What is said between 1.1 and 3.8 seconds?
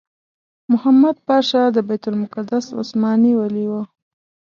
پاشا د بیت المقدس عثماني والي